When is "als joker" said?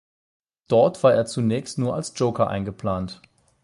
1.93-2.47